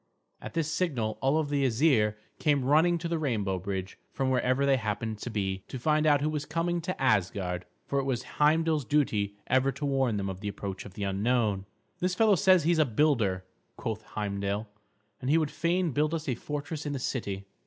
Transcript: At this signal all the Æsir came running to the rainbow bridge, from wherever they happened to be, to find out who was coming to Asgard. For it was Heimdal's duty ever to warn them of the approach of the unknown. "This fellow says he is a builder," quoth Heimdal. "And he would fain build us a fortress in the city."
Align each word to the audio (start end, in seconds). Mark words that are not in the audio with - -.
At 0.41 0.55
this 0.55 0.73
signal 0.73 1.19
all 1.21 1.43
the 1.43 1.63
Æsir 1.63 2.15
came 2.39 2.65
running 2.65 2.97
to 2.97 3.07
the 3.07 3.19
rainbow 3.19 3.59
bridge, 3.59 3.99
from 4.11 4.31
wherever 4.31 4.65
they 4.65 4.77
happened 4.77 5.19
to 5.19 5.29
be, 5.29 5.59
to 5.67 5.77
find 5.77 6.07
out 6.07 6.21
who 6.21 6.29
was 6.31 6.43
coming 6.43 6.81
to 6.81 6.99
Asgard. 6.99 7.67
For 7.85 7.99
it 7.99 8.05
was 8.05 8.23
Heimdal's 8.39 8.83
duty 8.83 9.35
ever 9.45 9.71
to 9.73 9.85
warn 9.85 10.17
them 10.17 10.27
of 10.27 10.39
the 10.39 10.47
approach 10.47 10.85
of 10.85 10.95
the 10.95 11.03
unknown. 11.03 11.67
"This 11.99 12.15
fellow 12.15 12.33
says 12.33 12.63
he 12.63 12.71
is 12.71 12.79
a 12.79 12.83
builder," 12.85 13.45
quoth 13.77 14.01
Heimdal. 14.15 14.67
"And 15.21 15.29
he 15.29 15.37
would 15.37 15.51
fain 15.51 15.91
build 15.91 16.15
us 16.15 16.27
a 16.27 16.33
fortress 16.33 16.87
in 16.87 16.93
the 16.93 16.97
city." 16.97 17.45